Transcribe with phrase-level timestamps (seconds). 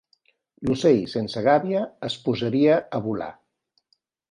[0.69, 3.31] L'ocell sense gàbia es posaria a volar